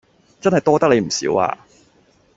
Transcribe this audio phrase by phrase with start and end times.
[0.41, 1.67] 真係多得你唔少啊